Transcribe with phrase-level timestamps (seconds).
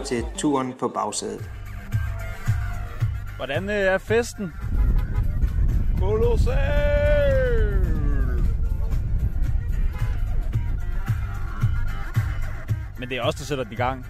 [0.00, 1.50] lytter til Turen på bagsædet.
[3.36, 4.52] Hvordan øh, er festen?
[5.98, 6.56] Kolossal!
[12.98, 14.06] Men det er også der sætter den i gang.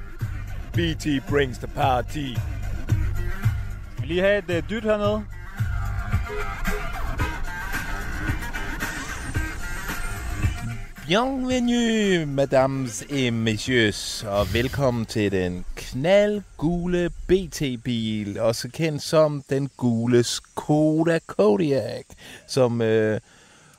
[0.73, 2.35] BT brings the party.
[3.93, 5.25] Skal vi lige have et uh, dyt hernede?
[11.11, 20.23] Bienvenue, mesdames et messieurs, og velkommen til den knaldgule BT-bil, også kendt som den gule
[20.23, 22.05] Skoda Kodiaq,
[22.47, 23.21] som øh,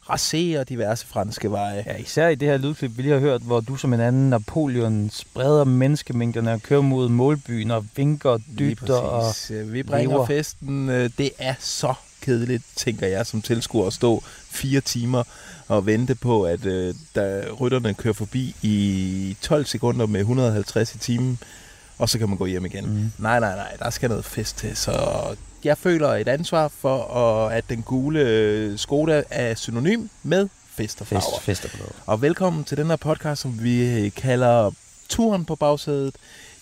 [0.09, 1.83] raserer diverse franske veje.
[1.88, 4.29] Ja, især i det her lydklip, vi lige har hørt, hvor du som en anden
[4.29, 9.23] Napoleon spreder menneskemængderne og kører mod målbyen og vinker, dytter og...
[9.49, 10.25] Vi bringer lever.
[10.25, 10.89] festen.
[10.89, 15.23] øh, Det er så kedeligt, tænker jeg som tilskuer, at stå fire timer
[15.67, 20.97] og vente på, at øh, da rytterne kører forbi i 12 sekunder med 150 i
[20.97, 21.39] timen,
[21.97, 22.86] og så kan man gå hjem igen.
[22.86, 23.11] Mm.
[23.17, 24.91] Nej, nej, nej, der skal noget fest til, så
[25.63, 31.08] jeg føler et ansvar for, at, den gule øh, Skoda er synonym med fest og
[31.08, 31.39] farver.
[31.41, 31.94] Fest, på noget.
[32.06, 34.72] Og velkommen til den her podcast, som vi kalder
[35.09, 36.16] Turen på bagsædet.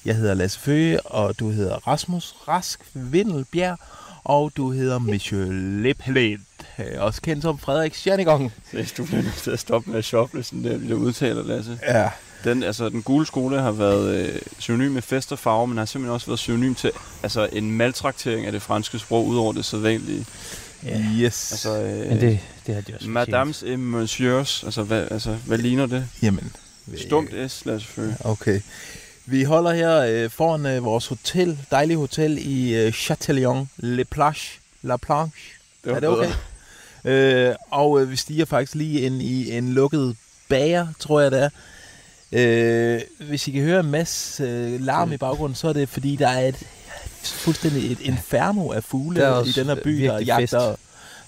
[0.06, 3.80] Jeg hedder Lasse Føge, og du hedder Rasmus Rask Vindelbjerg,
[4.23, 5.48] og du hedder Monsieur
[5.81, 6.39] Leplet,
[6.98, 8.53] også kendt som Frederik Schernigong.
[8.72, 11.80] Seriøst, du bliver nødt til at stoppe med at shoppe sådan der, der udtaler, Lasse.
[11.88, 12.09] Ja,
[12.44, 15.86] Den, altså, den gule skole har været øh, synonym med fest og farve, men har
[15.86, 16.92] simpelthen også været synonym til
[17.23, 20.26] altså, en maltraktering af det franske sprog, udover det sædvanlige.
[20.83, 21.02] ja.
[21.20, 21.52] yes.
[21.52, 25.58] Altså, øh, Men det, det har de også Madames et Monsieurs, altså hvad, altså, hvad
[25.58, 26.08] ligner det?
[26.21, 26.52] Jamen,
[26.98, 28.15] Stumt S, Lasse Føge.
[28.20, 28.61] Okay.
[29.30, 34.60] Vi holder her øh, foran øh, vores hotel, dejlige hotel i øh, Châtillon, Le Plage,
[34.82, 35.54] La Planche.
[35.84, 36.32] Det er det okay?
[37.06, 40.16] Øh, og øh, vi stiger faktisk lige ind i en lukket
[40.50, 41.50] bager, tror jeg det er.
[42.32, 46.16] Øh, hvis I kan høre en masse øh, larm i baggrunden, så er det fordi,
[46.16, 46.68] der er et
[47.23, 50.54] fuldstændig et inferno af fugle i den her by, der virkelig fest.
[50.54, 50.76] jagter,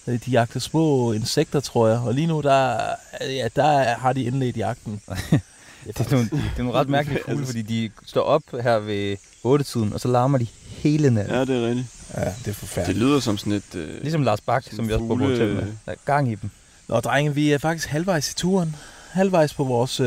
[0.07, 1.99] øh, de jagter små insekter, tror jeg.
[1.99, 2.77] Og lige nu, der,
[3.21, 5.01] ja, der har de indledt jagten.
[5.87, 9.17] Det er, nogle, det er nogle ret mærkelige fugle, fordi de står op her ved
[9.45, 11.33] 8-tiden, og så larmer de hele natten.
[11.35, 11.87] Ja, det er rigtigt.
[12.15, 12.99] Ja, det er Det forfærdeligt.
[12.99, 13.75] lyder som sådan et...
[13.75, 15.63] Øh, Ligesom Lars Bak, som vi også bor på hotel med.
[15.85, 16.49] Der er gang i dem.
[16.87, 18.75] Nå, drenge, vi er faktisk halvvejs i turen.
[19.11, 20.05] Halvvejs på vores øh,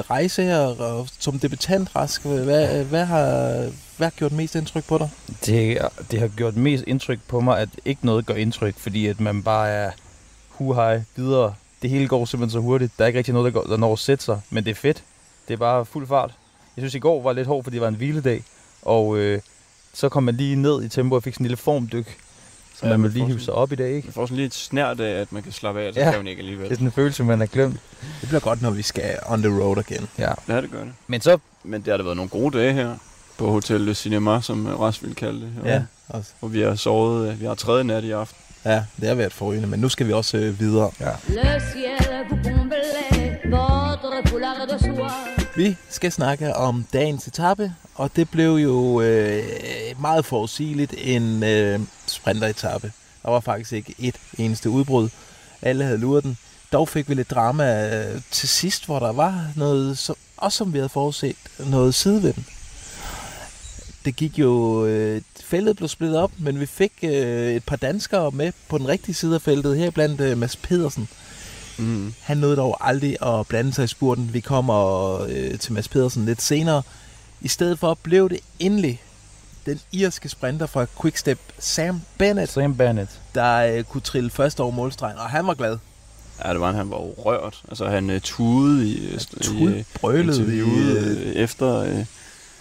[0.00, 3.26] rejse her, og som debutant, Rask, hvad, hvad, har,
[3.96, 5.10] hvad har gjort mest indtryk på dig?
[5.46, 5.78] Det,
[6.10, 9.42] det har gjort mest indtryk på mig, at ikke noget gør indtryk, fordi at man
[9.42, 9.90] bare er
[10.48, 11.54] hu hej videre.
[11.86, 12.92] Det hele går simpelthen så hurtigt.
[12.98, 14.74] Der er ikke rigtig noget, der, går, der når at sætte sig, men det er
[14.74, 15.02] fedt.
[15.48, 16.30] Det er bare fuld fart.
[16.76, 18.42] Jeg synes, i går var lidt hårdt, fordi det var en hviledag,
[18.82, 19.40] og øh,
[19.94, 22.18] så kom man lige ned i tempo og fik sådan en lille formdyk,
[22.74, 24.06] så Ja, man man lige hive sig op i dag, ikke?
[24.06, 26.10] man får sådan lige et snært af, at man kan slappe af, og så Ja.
[26.10, 26.64] kan man ikke alligevel.
[26.64, 27.76] Det er sådan en følelse, man har glemt.
[28.20, 30.08] Det bliver godt, når vi skal on the road igen.
[30.18, 30.32] Ja.
[30.48, 30.92] Ja, det gør det.
[31.06, 32.96] Men så, Men det har da været nogle gode dage her
[33.38, 35.52] på Hotel Le Cinema, som Ras ville kalde det.
[35.64, 36.30] Ja, også.
[36.40, 38.38] Og vi har sovet, øh, vi har tredje nat i aften.
[38.66, 40.90] Ja det har været forrygende, men nu skal vi også øh, videre.
[44.78, 45.46] Soie.
[45.56, 49.44] Vi skal snakke om dagens etape, og det blev jo øh,
[50.00, 52.92] meget forudsigeligt en øh, sprinteretappe.
[53.22, 55.08] Der var faktisk ikke et eneste udbrud.
[55.62, 56.38] Alle havde luret den.
[56.72, 60.72] Dog fik vi lidt drama øh, til sidst, hvor der var noget, som, også som
[60.72, 62.55] vi havde forudset, noget sidevind.
[64.06, 64.84] Det gik jo...
[64.86, 68.88] Øh, feltet blev splittet op, men vi fik øh, et par danskere med på den
[68.88, 71.08] rigtige side af feltet, her blandt øh, Mads Pedersen.
[71.78, 72.14] Mm.
[72.20, 74.30] Han nåede dog aldrig at blande sig i spurten.
[74.32, 76.82] Vi kommer øh, til Mads Pedersen lidt senere.
[77.40, 79.02] I stedet for blev det endelig
[79.66, 83.10] den irske sprinter fra Quickstep, Sam Bennett, Sam Bennett.
[83.34, 85.78] der øh, kunne trille først over målstregen, og han var glad.
[86.44, 87.62] Ja, det var han, han var rørt.
[87.68, 92.04] Altså, han uh, tudede i, øh, i Tud, øh, brølede i, øh, øh, efter, øh,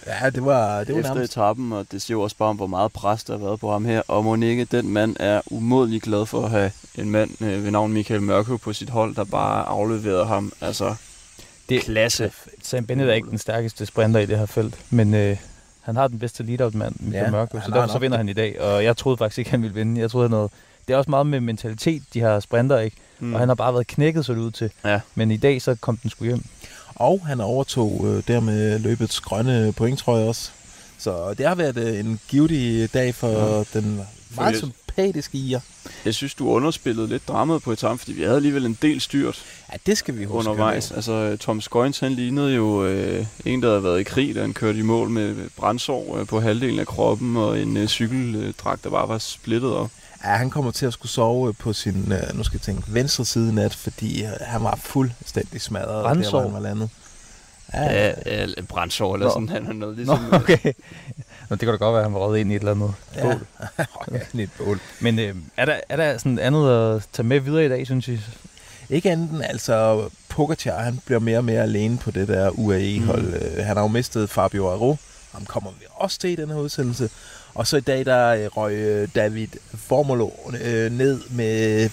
[0.08, 1.32] Ja, det var, det var efter nærmest.
[1.34, 3.72] etappen, og det siger jo også bare om, hvor meget pres der har været på
[3.72, 4.02] ham her.
[4.08, 7.94] Og Monique, den mand er umådelig glad for at have en mand øh, ved navn
[7.94, 10.52] Michael Mørkøv på sit hold, der bare afleverede ham.
[10.62, 10.96] Altså,
[11.70, 12.32] Det- klasse.
[12.64, 15.38] Sam Bennett er ikke den stærkeste sprinter i det her felt, men øh,
[15.82, 18.62] han har den bedste lead-out-mand, Michael Ja, Mørkøv, så derfor så vinder han i dag.
[18.62, 20.02] Og jeg troede faktisk ikke, han ville vinde.
[20.02, 20.50] Jeg troede, han havde
[20.88, 22.98] det er også meget med mentalitet, de her sprinter, ikke?
[23.20, 23.34] Mm.
[23.34, 24.70] Og han har bare været knækket, så det ud til.
[24.86, 25.00] Ja.
[25.16, 26.44] Men i dag, så kom den sgu hjem.
[26.96, 30.50] Og han overtog øh, dermed løbets grønne point, tror jeg også.
[30.98, 33.80] Så det har været øh, en givetig dag for ja.
[33.80, 34.02] den
[34.36, 35.60] meget sympatiske ier.
[36.06, 39.44] Jeg synes, du underspillede lidt dramaet på etappen, fordi vi havde alligevel en del styrt
[39.72, 40.50] Ja, det skal vi huske.
[40.50, 40.92] undervejs.
[40.92, 44.54] Altså, Tom Skøjns, han lignede jo øh, en, der havde været i krig, da han
[44.54, 48.90] kørte i mål med brændsår øh, på halvdelen af kroppen, og en øh, cykeldragt, der
[48.90, 49.90] bare var splittet op.
[50.26, 53.26] Ja, han kommer til at skulle sove på sin, øh, nu skal jeg tænke, venstre
[53.26, 56.32] side nat, fordi øh, han var fuldstændig smadret, der Brændsår?
[56.32, 56.90] hvor han var landet.
[57.74, 59.34] Ja, ja brændsår eller Nå.
[59.34, 59.50] sådan.
[59.50, 60.34] Han er noget Nå, ligesom...
[60.34, 60.74] okay.
[61.50, 62.94] Nå, det kan da godt være, at han var røget ind i et eller andet
[63.16, 63.22] ja.
[63.22, 63.48] bål.
[64.12, 64.20] ja.
[64.32, 64.80] lidt bål.
[65.00, 68.08] Men øh, er, der, er der sådan andet at tage med videre i dag, synes
[68.08, 68.20] I?
[68.90, 73.56] Ikke andet end, altså, Pogacar, han bliver mere og mere alene på det der UAE-hold.
[73.56, 73.64] Mm.
[73.64, 74.96] Han har jo mistet Fabio Aru.
[75.32, 77.10] Ham kommer vi også til i den her udsendelse.
[77.56, 80.30] Og så i dag, der øh, røg øh, David Formolo
[80.62, 81.90] øh, ned med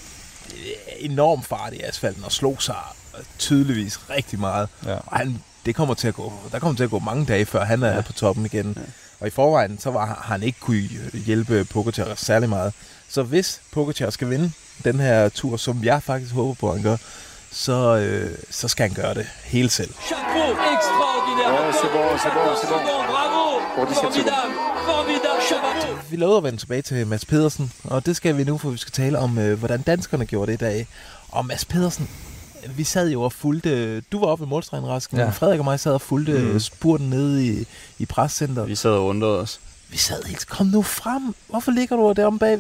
[0.98, 2.76] enorm fart i asfalten og slog sig
[3.38, 4.68] tydeligvis rigtig meget.
[4.86, 4.94] Ja.
[5.06, 7.64] Og han, det kommer til at gå, der kommer til at gå mange dage, før
[7.64, 8.00] han er ja.
[8.00, 8.74] på toppen igen.
[8.76, 8.82] Ja.
[9.20, 10.88] Og i forvejen, så var har han ikke kunne
[11.26, 12.72] hjælpe Pogacar særlig meget.
[13.08, 14.52] Så hvis Pogacar skal vinde
[14.84, 16.96] den her tur, som jeg faktisk håber på, at han gør,
[17.52, 19.94] så, øh, så skal han gøre det hele selv.
[20.06, 21.52] Chapeau, extraordinaire.
[21.52, 22.80] Ouais, c'est bon, c'est bon, c'est bon.
[23.12, 25.98] Bravo, Pour 17 formidable, formidable, chapeau.
[26.10, 28.76] Vi lovede at vende tilbage til Mads Pedersen, og det skal vi nu, for vi
[28.76, 30.86] skal tale om, øh, hvordan danskerne gjorde det i dag.
[31.28, 32.08] Og Mads Pedersen,
[32.76, 35.30] vi sad jo og fulgte, du var oppe ved målstregen, Rasken, ja.
[35.30, 36.60] Frederik og mig sad og fulgte Mm.
[36.60, 37.66] spurten nede i,
[37.98, 38.68] i prescenteret.
[38.68, 39.60] Vi sad og undrede os.
[39.90, 41.34] Vi sad helt, kom nu frem.
[41.48, 42.58] Hvorfor ligger du deromme bag?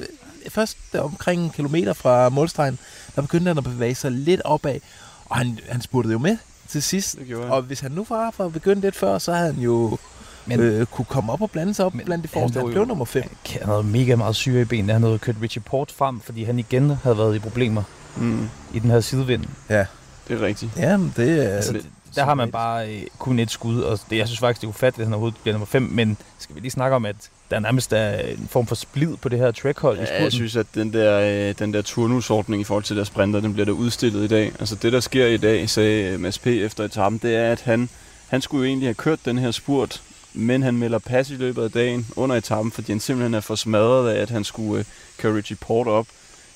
[0.48, 2.78] Først der omkring en kilometer fra målstregen,
[3.16, 4.78] der begyndte han at bevæge sig lidt opad.
[5.26, 6.36] Og han, han spurgte jo med
[6.68, 7.16] til sidst.
[7.48, 9.98] Og hvis han nu var for at begynde lidt før, så havde han jo
[10.46, 12.58] Men- øh, kunne komme op og blande sig op Men blandt de han forreste.
[12.58, 13.22] Han jo- blev nummer 5.
[13.50, 14.92] Han havde mega meget syre i benene.
[14.92, 17.82] Han havde kørt Richie Port frem, fordi han igen havde været i problemer
[18.16, 19.44] Mm, i den her sidevind.
[19.70, 19.86] Ja,
[20.28, 20.70] det er rigtigt.
[20.76, 21.56] ja men det er...
[21.56, 24.60] Altså, det- Der har man bare øh, kun et skud, og det, jeg synes faktisk,
[24.60, 25.82] det er ufatteligt, at han overhovedet bliver nummer 5.
[25.82, 27.16] Men skal vi lige snakke om, at
[27.50, 30.24] der nærmest er en form for splid på det her trackhold i Ja, spurten?
[30.24, 33.52] jeg synes, at den der, øh, den der turnusordning i forhold til der sprinter, den
[33.52, 34.52] bliver der udstillet i dag.
[34.60, 36.46] Altså det, der sker i dag, sagde øh, Mads P.
[36.46, 37.88] efter etappen, det er, at han,
[38.28, 40.02] han skulle jo egentlig have kørt den her spurt,
[40.34, 43.54] men han melder pas i løbet af dagen under etappen, fordi han simpelthen er for
[43.54, 44.84] smadret af, at han skulle øh,
[45.18, 46.06] køre Richie Port op.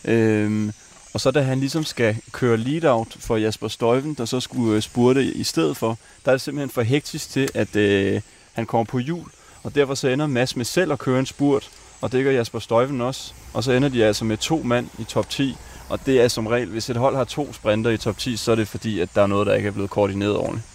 [0.04, 0.72] Øhm,
[1.14, 4.82] og så da han ligesom skal køre lead-out for Jasper Støjven, der så skulle øh,
[4.82, 8.20] spurte i stedet for, der er det simpelthen for hektisk til, at øh,
[8.52, 9.30] han kommer på hjul.
[9.62, 11.70] Og derfor så ender Mads med selv at køre en spurt,
[12.00, 13.32] og det gør Jasper Støjven også.
[13.54, 15.56] Og så ender de altså med to mand i top 10.
[15.88, 18.52] Og det er som regel, hvis et hold har to sprinter i top 10, så
[18.52, 20.66] er det fordi, at der er noget, der ikke er blevet koordineret ordentligt.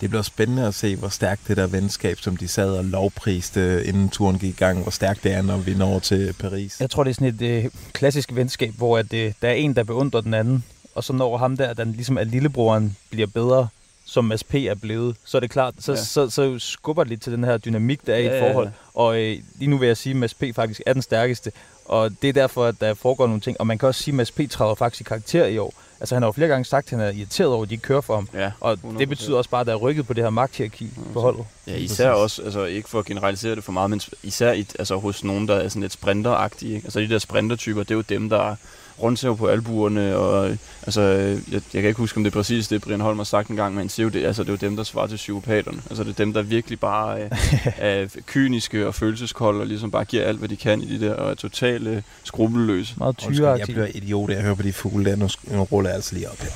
[0.00, 3.84] Det bliver spændende at se, hvor stærkt det der venskab, som de sad og lovpriste,
[3.86, 6.80] inden turen gik i gang, hvor stærkt det er, når vi når til Paris.
[6.80, 9.76] Jeg tror, det er sådan et øh, klassisk venskab, hvor at, øh, der er en,
[9.76, 10.64] der beundrer den anden,
[10.94, 13.68] og så når ham der, der ligesom er lillebroren, bliver bedre,
[14.04, 14.54] som Mads P.
[14.54, 15.98] er blevet, så er det klart, så, Ja.
[15.98, 16.04] ja.
[16.04, 18.48] så, så skubber det lidt til den her dynamik, der er i Ja, et ja,
[18.50, 18.66] forhold.
[18.66, 18.72] ja.
[19.00, 20.42] Og øh, lige nu vil jeg sige, at Mads P.
[20.54, 21.52] faktisk er den stærkeste,
[21.84, 23.60] og det er derfor, at der foregår nogle ting.
[23.60, 24.40] Og man kan også sige, at Mads P.
[24.50, 25.74] træder faktisk i karakter i år.
[26.00, 27.82] Altså han har jo flere gange sagt, at han er irriteret over, at de ikke
[27.82, 28.28] kører for ham.
[28.34, 28.98] Ja, Og 100%.
[28.98, 31.44] det betyder også bare, at der er rykket på det her magthierarki på holdet.
[31.66, 34.96] Ja, især også, altså ikke for at generalisere det for meget, men især i, altså,
[34.96, 36.76] hos nogen, der er sådan lidt sprinteragtige.
[36.76, 38.56] Altså de der sprintertyper, det er jo dem, der
[39.02, 42.34] rundsav på albuerne, og øh, altså, øh, jeg, jeg kan ikke huske, om det er
[42.34, 44.52] præcis det, Brian Holm har sagt en gang, men siger jo det, altså, det er
[44.52, 45.78] jo dem, der svarer til psykopaterne.
[45.90, 47.30] Altså det er dem, der virkelig bare øh,
[47.78, 51.14] er kyniske og følelseskolde, og ligesom bare giver alt, hvad de kan i de der,
[51.14, 52.94] og er totalt øh, skrupelløse.
[52.98, 55.16] Meget Undskyld, jeg bliver idiot, af at høre på de fugle der.
[55.16, 56.50] Nu, nu ruller jeg altså lige op her.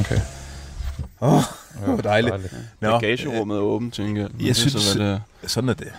[0.00, 0.20] Okay.
[1.22, 1.42] Åh, oh,
[1.86, 2.34] det var dejligt.
[2.80, 4.30] Nå, Bagagerummet er åbent, tænker jeg.
[4.40, 5.18] Jeg det synes- det er.
[5.46, 5.92] sådan er det.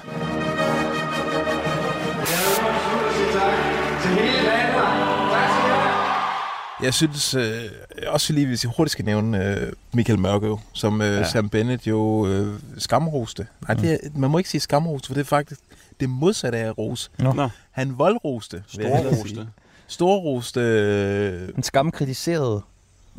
[6.83, 7.61] Jeg synes øh,
[8.07, 11.29] også lige, hvis jeg hurtigt skal nævne øh, Michael Mørkøv, som øh, Ja.
[11.29, 13.47] Sam Bennett jo øh, skamroste.
[13.67, 15.61] Nej, det er, man må ikke sige skamroste, for det er faktisk
[15.99, 17.11] det modsatte af ros.
[17.19, 17.33] Nå.
[17.33, 18.63] Nå, Han voldroste.
[18.67, 19.47] storroste.
[19.87, 20.59] Storroste.
[20.61, 22.61] Øh, En skam kritiseret.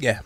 [0.02, 0.16] ja.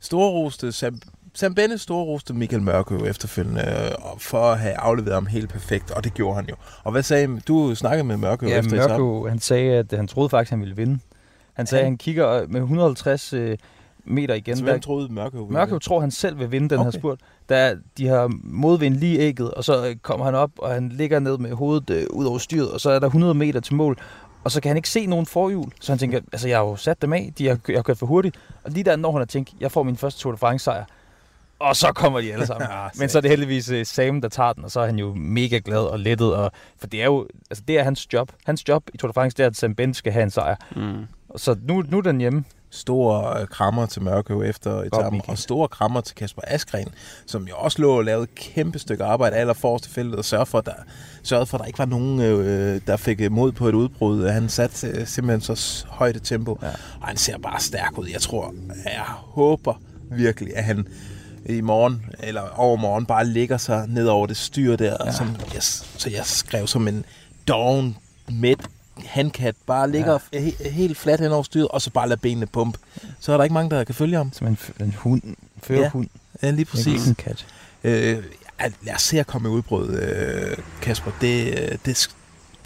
[0.00, 0.72] Storroste.
[0.72, 1.00] Sam,
[1.34, 6.04] Sam Bennett storroste Michael Mørkøv efterfølgende øh, for at have afleveret ham helt perfekt, og
[6.04, 6.54] det gjorde han jo.
[6.84, 7.74] Og hvad sagde du?
[7.74, 8.88] snakkede med Mørkøv Ja, efter?
[8.88, 10.98] Mørko, han sagde, at han troede faktisk, han ville vinde.
[11.54, 13.58] Han sagde, at Han- kigger øh, med 150 øh,
[14.04, 14.56] meter igen.
[14.56, 15.48] Så Der, hvem troede Mørkøv?
[15.48, 15.78] vinde?
[15.78, 16.84] tror, han selv vil vinde den okay.
[16.92, 17.20] her spurt.
[17.48, 21.18] Der, de har modvind lige ægget, og så øh, kommer han op, og han ligger
[21.18, 23.98] ned med hovedet øh, ud over styret, og så er der 100 meter til mål.
[24.44, 25.72] Og så kan han ikke se nogen forhjul.
[25.80, 27.98] Så han tænker, altså jeg har jo sat dem af, de har, jeg har kørt
[27.98, 28.36] for hurtigt.
[28.64, 30.84] Og lige der når han har tænkt, jeg får min første Tour de France sejr.
[31.62, 32.68] Og så kommer de alle sammen.
[32.70, 34.98] Ja, Men så er det heldigvis uh, Sam, der tager den, og så er han
[34.98, 36.34] jo mega glad og lettet.
[36.34, 38.32] Og, for det er jo altså, det er hans job.
[38.46, 40.56] Hans job i Tour de France, det er, at Sam Bent skal have en sejr.
[40.76, 41.06] Mm.
[41.28, 42.44] Og Så nu, nu er den hjemme.
[42.70, 46.88] Store øh, krammer til Mørkøv efter etappen, og store krammer til Kasper Askren,
[47.26, 50.24] som jo også lå og lavede et kæmpe stykke arbejde aller forrest i feltet og
[50.24, 50.72] sørgede for, at der,
[51.22, 54.26] sørgede for, at der ikke var nogen, øh, der fik øh, mod på et udbrud.
[54.26, 56.68] Han satte øh, simpelthen så højt et tempo, ja.
[57.00, 58.06] og han ser bare stærk ud.
[58.12, 58.54] Jeg tror,
[58.84, 59.74] jeg håber
[60.10, 60.86] virkelig, at han
[61.46, 65.12] i morgen, eller overmorgen, bare ligger sig ned over det styr der, ja.
[65.12, 67.04] som jeg, så jeg skrev som en
[67.48, 67.96] doven
[68.28, 68.60] midt
[69.06, 70.38] handkat, bare ligger ja.
[70.38, 72.78] he- helt fladt hen over styret, og så bare lader benene pumpe.
[73.20, 74.32] Så er der ikke mange, der kan følge ham.
[74.32, 75.22] Som en, f- en hund.
[75.62, 76.08] Førerhund.
[76.42, 77.06] Ja, lige præcis.
[77.08, 77.46] En kat.
[77.84, 78.22] Øh,
[78.60, 81.10] ja, lad os se at komme i udbrud, øh, Kasper.
[81.20, 82.08] Det, øh, det,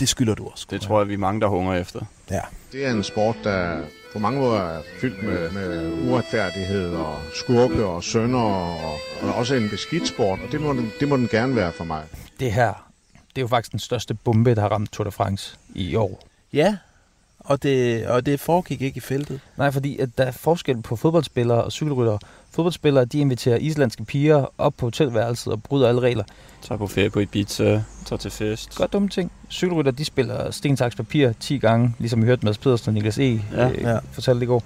[0.00, 0.66] det skylder du også.
[0.71, 2.00] Det tror jeg, vi er mange, der hungrer efter.
[2.30, 2.40] Ja.
[2.73, 3.80] Det er en sport, der
[4.17, 9.55] på mange måder er fyldt med, med uretfærdighed og skurke og sønder og, og også
[9.55, 12.03] en beskidt sport, og det må, den, det må den gerne være for mig.
[12.41, 15.57] Det her, det er jo faktisk den største bombe, der har ramt Tour de France
[15.75, 16.27] i år.
[16.53, 16.77] Ja,
[17.47, 19.41] og det, og det foregik ikke i feltet.
[19.57, 22.19] Nej, fordi at der er forskel på fodboldspillere og cykelryttere.
[22.50, 26.25] Fodboldspillere, de inviterer islandske piger op på hotelværelset og bryder alle regler.
[26.62, 28.75] Tager på ferie på Ibiza, tager til fest.
[28.75, 29.33] Godt dumme ting.
[29.50, 33.19] Cykelrytter, de spiller sten, saks, papir 10 gange, ligesom vi hørte Mads Pedersen og Niklas
[33.19, 33.23] E.
[33.53, 33.71] Ja.
[33.71, 33.99] øh, Ja.
[34.12, 34.62] fortalte i går.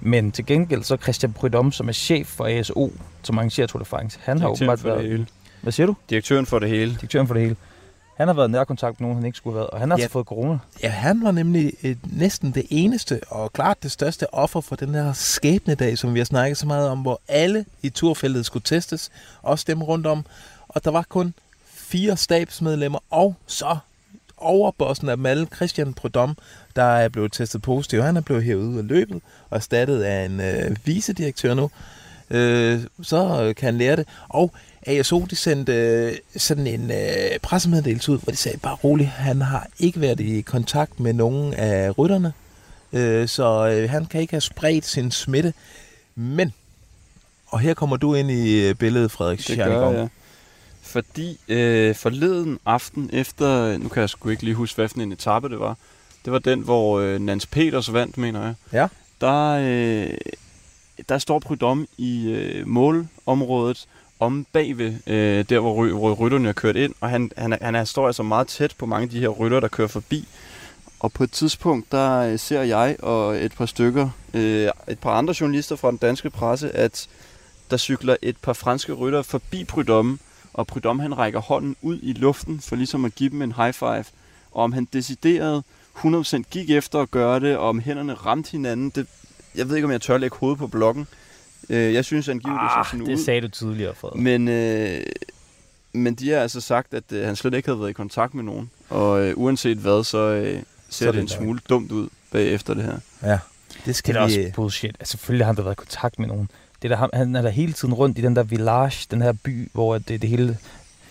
[0.00, 3.84] Men til gengæld så Christian Prudhomme, som er chef for ASO, som arrangerer Tour de
[3.84, 5.10] France, han har Direktøren åbenbart for det været...
[5.10, 5.26] hele.
[5.62, 5.96] Hvad siger du?
[6.10, 6.92] Direktøren for det hele.
[6.92, 7.56] Direktøren for det hele.
[8.20, 9.96] Han har været i nærkontakt med nogen, han ikke skulle have været, og han har
[9.98, 10.02] Ja.
[10.02, 10.58] altså fået corona.
[10.82, 14.94] Ja, han var nemlig et, næsten det eneste, og klart det største offer for den
[14.94, 19.10] her skæbnedag, som vi har snakket så meget om, hvor alle i turfeltet skulle testes,
[19.42, 20.24] også dem rundt om.
[20.68, 21.34] Og der var kun
[21.74, 23.76] fire stabsmedlemmer, og så
[24.36, 26.34] overbossen af dem alle, Christian Prudhomme,
[26.76, 28.02] der er blevet testet positiv.
[28.02, 31.70] Han er blevet hævet ud af løbet og erstattet af en øh, vicedirektør nu.
[32.30, 34.08] Øh, så kan han lære det.
[34.28, 34.52] Og
[34.86, 39.40] ASO de sendte øh, sådan en øh, pressemeddelelse ud, hvor de sagde, bare rolig, han
[39.42, 42.32] har ikke været i kontakt med nogen af rytterne,
[42.92, 45.52] øh, så øh, han kan ikke have spredt sin smitte.
[46.14, 46.52] Men,
[47.46, 49.92] og her kommer du ind i øh, billedet, Frederik Det Schernegård.
[49.92, 50.08] gør jeg.
[50.82, 55.12] Fordi øh, forleden aften efter, nu kan jeg sgu ikke lige huske, hvad for en
[55.12, 55.76] etape det var.
[56.24, 58.54] Det var den, hvor øh, Nans Peters vandt, mener jeg.
[58.72, 58.86] Ja.
[59.20, 60.10] Der, øh,
[61.08, 63.86] der står Prudhomme i øh, målområdet
[64.20, 66.94] om bagved, øh, der hvor, ry- hvor rytterne er kørt ind.
[67.00, 69.60] Og han, han, han er, står altså meget tæt på mange af de her rytter,
[69.60, 70.28] der kører forbi.
[71.00, 75.10] Og på et tidspunkt, der øh, ser jeg og et par stykker, øh, et par
[75.10, 77.08] andre journalister fra den danske presse, at
[77.70, 80.18] der cykler et par franske rytter forbi Prudhomme,
[80.52, 83.72] og Prudhomme han rækker hånden ud i luften for ligesom at give dem en high
[83.72, 84.04] five.
[84.52, 85.64] Og om han decideret
[85.96, 89.06] 100% gik efter at gøre det, og om hænderne ramte hinanden, det,
[89.54, 91.06] jeg ved ikke, om jeg tør lægge hovedet på blokken.
[91.70, 93.24] Øh, jeg synes angiveligt, det så sådan det ud.
[93.24, 94.22] sagde du tidligere, Frederik.
[94.22, 95.00] Men, øh,
[95.92, 98.44] men de har altså sagt, at øh, han slet ikke havde været i kontakt med
[98.44, 98.70] nogen.
[98.88, 101.42] Og øh, uanset hvad, så øh, ser Så er det det en løgn.
[101.44, 102.98] smule dumt ud bagefter det her.
[103.22, 103.40] Ja, det
[103.86, 104.38] Det skal er da vi...
[104.38, 104.96] også bullshit.
[105.00, 106.50] Altså, selvfølgelig har han da været i kontakt med nogen.
[106.82, 109.32] Det er der, han er der hele tiden rundt i den der village, den her
[109.32, 110.58] by, hvor det, det hele...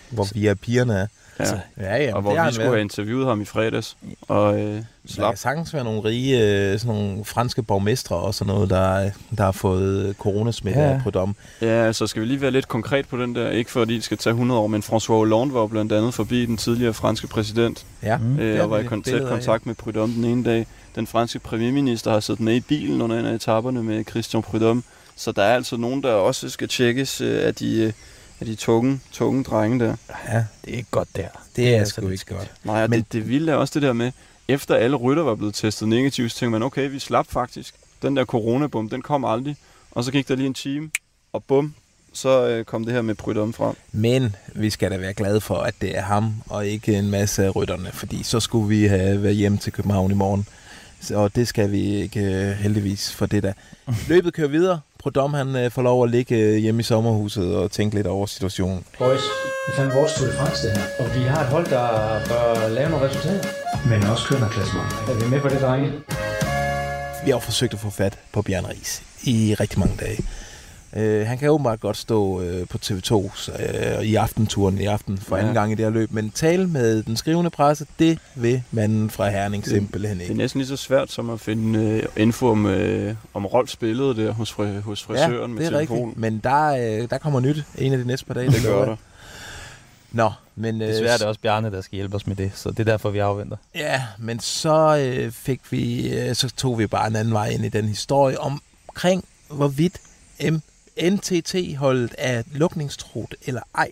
[0.09, 1.07] hvor vi er pigerne er.
[1.39, 1.43] Ja.
[1.43, 2.75] Altså, Ja, ja, og det har hvor vi skulle været.
[2.75, 3.97] have interviewet ham i fredags.
[4.27, 5.31] Og øh, Der slap.
[5.31, 6.39] kan sagtens være nogle rige,
[6.71, 10.85] øh, sådan nogle franske borgmestre og sådan noget, der, der har fået coronasmitte Ja.
[10.93, 11.35] af Prudhomme.
[11.61, 13.49] Ja, altså skal vi lige være lidt konkret på den der.
[13.49, 16.57] Ikke fordi det skal tage 100 år, men François Hollande var blandt andet forbi den
[16.57, 17.85] tidligere franske præsident.
[18.03, 18.39] Ja, Mm.
[18.39, 20.65] Øh, og var i kon- tæt kontakt med Prudhomme den ene dag.
[20.95, 24.83] Den franske premierminister har siddet med i bilen under en af etaperne med Christian Prudhomme.
[25.15, 27.93] Så der er altså nogen, der også skal tjekkes øh, af de, øh,
[28.39, 29.95] af de tunge, tunge drenge der.
[30.27, 31.27] Ja, det er ikke godt der.
[31.55, 32.51] det er altså sgu ikke godt.
[32.63, 34.11] Nej, Men- det, det vilde er også det der med,
[34.47, 37.73] efter alle rytter var blevet testet negativt, så tænkte man, okay, vi slap faktisk.
[38.01, 39.55] Den der coronabum, den kom aldrig.
[39.91, 40.89] Og så gik der lige en time,
[41.33, 41.73] og bum,
[42.13, 43.75] så øh, kom det her med Prudhomme frem.
[43.91, 47.45] Men vi skal da være glade for, at det er ham, og ikke en masse
[47.45, 50.45] af rytterne, fordi så skulle vi have været hjem til København i morgen.
[51.01, 53.53] Så, og det skal vi ikke øh, heldigvis for det der.
[54.09, 54.79] Løbet kører videre.
[54.99, 58.25] Prudhomme han øh, får lov at ligge øh, hjemme i sommerhuset og tænke lidt over
[58.25, 58.83] situationen.
[58.97, 59.21] Boys,
[59.65, 60.83] det er fandme vores Tour de France, det her.
[60.99, 61.87] Og vi har et hold, der
[62.29, 63.49] bør lave nogle resultater.
[63.89, 64.87] Men også kønnerklassement.
[65.09, 65.91] Er vi med på det, drenge?
[67.25, 70.17] Vi har forsøgt at få fat på Bjørn Ries i rigtig mange dage.
[70.95, 73.15] Øh, han kan åbenbart godt stå øh, på TV2
[73.61, 75.41] øh, i aftenturen i aften for Ja.
[75.41, 79.09] anden gang i det her løb, men tale med den skrivende presse, det vil manden
[79.09, 80.37] fra Herning simpelthen Det er ikke.
[80.37, 84.31] næsten lige så svært som at finde øh, info om, øh, om Rolfs billede der
[84.31, 86.03] hos, fri, hos frisøren med det er telefonen.
[86.05, 88.51] rigtigt, men der, øh, der kommer nyt en af de næste par dage.
[88.51, 88.95] Det gør der.
[90.11, 90.81] Nå, men...
[90.81, 92.83] Øh, Desværre er det også Bjarne, der skal hjælpe os med det, så det er
[92.83, 93.57] derfor, vi afventer.
[93.75, 97.65] Ja, men så øh, fik vi, øh, så tog vi bare en anden vej ind
[97.65, 99.97] i den historie omkring, hvorvidt
[101.01, 103.91] NTT-holdet er lukningstruet eller ej.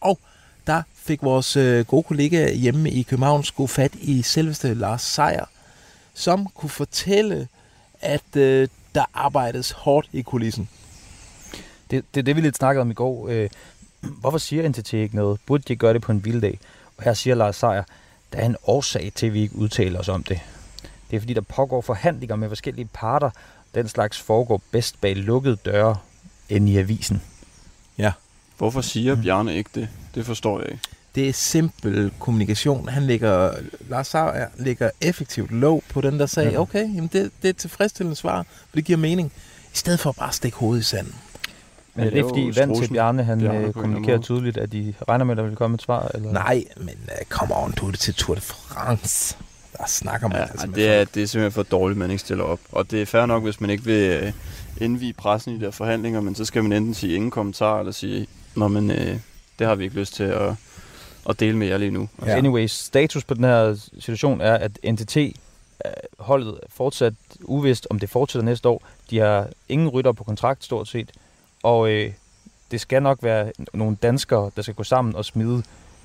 [0.00, 0.18] Og
[0.66, 5.44] der fik vores øh, gode kollega hjemme i København skulle fat i selveste Lars Seier,
[6.14, 7.48] som kunne fortælle,
[8.00, 10.68] at øh, der arbejdes hårdt i kulissen.
[11.90, 13.28] Det, det er det, vi lidt snakkede om i går.
[13.28, 13.50] Øh,
[14.00, 15.40] hvorfor siger NTT ikke noget?
[15.46, 16.58] Burde de gøre det på en vild dag?
[16.96, 17.84] Og her siger Lars Seier,
[18.32, 20.40] der er en årsag til, at vi ikke udtaler os om det.
[21.10, 23.30] Det er fordi, der pågår forhandlinger med forskellige parter.
[23.74, 25.96] Den slags foregår bedst bag lukkede døre
[26.48, 27.22] end i avisen.
[27.98, 28.12] Ja.
[28.58, 29.88] Hvorfor siger Bjarne ikke det?
[30.14, 30.82] Det forstår jeg ikke.
[31.14, 32.88] Det er simpel kommunikation.
[32.88, 33.52] Han lægger,
[33.88, 36.52] Lars Sauer lægger effektivt låg på den der sag.
[36.52, 36.60] Ja.
[36.60, 39.32] Okay, jamen det, det er et tilfredsstillende svar, for det giver mening.
[39.74, 41.14] I stedet for bare at stikke hovedet i sanden.
[41.94, 42.92] Men er det, det er fordi jo vant til.
[42.92, 45.82] Bjarne, han Bjarne øh, kommunikerer tydeligt, at de regner med, at der vil komme et
[45.82, 46.10] svar?
[46.14, 46.32] Eller?
[46.32, 49.36] Nej, men uh, come on, du er det til Tour de France.
[49.78, 51.14] Der snakker man Ja, altså med det, er, folk.
[51.14, 52.60] det er simpelthen for dårligt, man ikke stiller op.
[52.72, 54.32] Og det er fair nok, hvis man ikke vil øh,
[54.80, 57.92] indvige pressen i de der forhandlinger, men så skal man enten sige ingen kommentar, eller
[57.92, 58.26] sige,
[58.56, 59.18] Nå, men øh,
[59.58, 60.54] det har vi ikke lyst til at,
[61.28, 62.08] at dele med jer lige nu.
[62.26, 62.36] Ja.
[62.36, 65.30] Anyways, status på den her situation er, at NTT øh,
[66.18, 68.82] holdet er fortsat uvist, om det fortsætter næste år.
[69.10, 71.10] De har ingen rytter på kontrakt, stort set.
[71.62, 72.12] Og øh,
[72.70, 75.62] det skal nok være nogle danskere, der skal gå sammen og smide.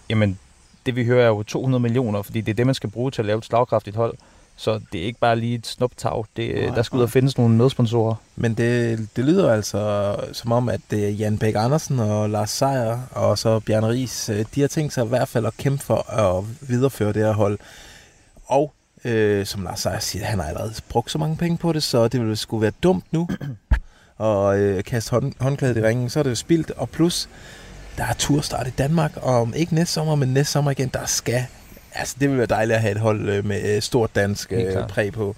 [0.10, 0.40] Jamen,
[0.88, 3.22] det vi hører er jo 200 millioner, fordi det er det, man skal bruge til
[3.22, 4.18] at lave et slagkraftigt hold.
[4.60, 6.26] Så det er ikke bare lige et snuptag.
[6.38, 8.16] Det, øh, Nej, der skal ud og findes nogle medsponsorer.
[8.36, 13.00] Men det, det lyder altså som om, at det Jan Bæk Andersen og Lars Seier
[13.12, 16.12] og så Bjarne Ries, øh, de har tænkt sig i hvert fald at kæmpe for
[16.12, 17.60] at videreføre det her hold.
[18.46, 18.74] Og
[19.06, 22.08] øh, som Lars Seier siger, han har allerede brugt så mange penge på det, så
[22.08, 23.28] det ville skulle være dumt nu
[24.20, 26.10] at øh, kaste hånd, håndklædet i ringen.
[26.10, 27.30] Så er det jo spildt, og plus,
[27.98, 31.06] der er turstart i Danmark, og om ikke næste sommer, men næste sommer igen, der
[31.06, 31.46] skal...
[31.92, 34.88] Altså, det vil være dejligt at have et hold øh, med øh, stort dansk øh,
[34.88, 35.36] præg på.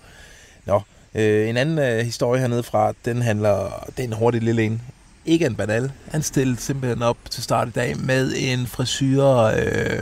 [0.66, 0.82] Nå,
[1.16, 4.82] øh, en anden øh, historie hernede fra, den handler, det er en hurtig lille en.
[5.26, 5.92] Ikke en banal.
[6.12, 10.00] Han stillede simpelthen op til start i dag med en frisyr, øh,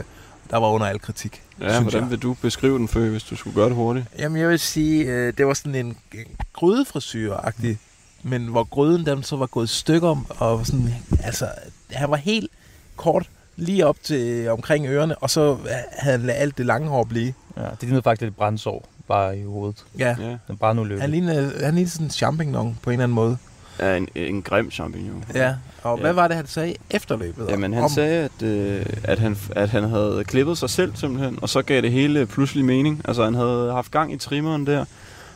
[0.50, 1.42] der var under al kritik.
[1.60, 2.10] Ja, hvordan jeg.
[2.10, 4.06] vil du beskrive den, Føge, hvis du skulle gøre det hurtigt?
[4.18, 7.76] Jamen, jeg vil sige, øh, det var sådan en en grydefrisyr-agtig,
[8.22, 11.48] men hvor gryden den så var gået i stykker, og sådan, altså,
[11.90, 12.50] han var helt
[12.96, 15.58] kort, lige op til omkring ørerne, og så øh,
[15.98, 17.34] havde han ladet alt det lange hår blive.
[17.56, 19.84] Ja, det lignede faktisk lidt brændsår bare i hovedet.
[19.98, 21.00] Ja, Ja, Den bare nu løbet.
[21.00, 23.36] han lignede, han lignede sådan en champignon på en eller anden måde.
[23.80, 25.24] ja en, en grim champignon.
[25.34, 26.00] Ja, og Ja.
[26.02, 27.46] hvad var det, han sagde efter løbet?
[27.50, 31.38] Jamen, han Om- sagde, at, øh, at, han, at han havde klippet sig selv simpelthen,
[31.42, 33.02] og så gav det hele pludselig mening.
[33.04, 34.84] Altså, han havde haft gang i trimmeren der,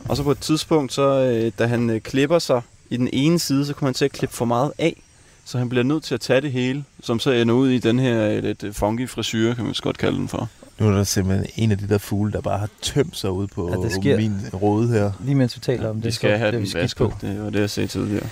[0.09, 3.39] og så på et tidspunkt, så, øh, da han øh, klipper sig i den ene
[3.39, 5.01] side, så kommer han til at klippe for meget af.
[5.45, 7.99] Så han bliver nødt til at tage det hele, som så ender ud i den
[7.99, 10.49] her øh, lidt øh, funky frisyr, kan man så godt kalde den for.
[10.79, 13.47] Nu er der simpelthen en af de der fugle, der bare har tømt sig ud
[13.47, 14.17] på Ja, det ja, sker.
[14.17, 15.11] min rode her.
[15.23, 17.43] Lige mens vi taler om det, Vi skal så have vi den skidt vasket, det
[17.43, 18.27] var det, jeg sagde tidligere.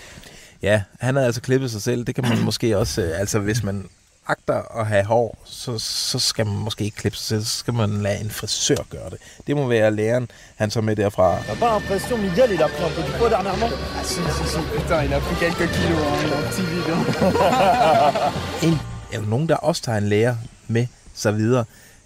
[0.62, 2.04] Ja, han har altså klippet sig selv.
[2.04, 3.02] Det kan man måske også...
[3.02, 3.86] øh, Altså, hvis man
[4.28, 7.44] agter at have hår, så, så skal man måske ikke klippe sig selv.
[7.46, 9.18] Så skal man lade en frisør gøre det.
[9.48, 11.38] Det må være læreren, han så med derfra.
[11.40, 14.50] T'as pas l'impression, Miguel, il a pris un peu du poids dernièrement Ah si, si,
[14.54, 16.84] si, putain, il a pris quelques kilos, hein, il a un petit vide.
[16.96, 18.68] hein.
[18.68, 18.80] En,
[19.12, 20.36] er jo nogen, der også tager en lærer
[20.68, 21.66] med sig videre.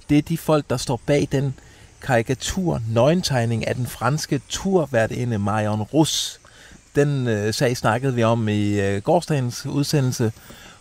[0.10, 1.54] Det er de folk, der står bag den
[2.02, 6.40] karikatur, nøgentegning af den franske turværtinde Marion Rus.
[6.96, 10.32] Den øh, sag snakkede vi om i øh, gårdsdagens udsendelse.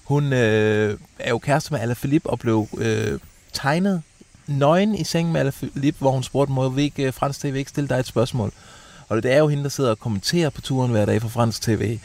[0.05, 3.19] Hun øh, er jo kæreste med Alaphilippe og blev øh,
[3.53, 4.03] tegnet
[4.47, 7.71] nøgen i sengen med Alaphilippe, hvor hun spurgte, må vi ikke, øh, fransk tv ikke
[7.71, 8.53] stille dig et spørgsmål?
[9.09, 11.63] Og det er jo hende, der sidder og kommenterer på turen hver dag for fransk
[11.63, 11.99] tv.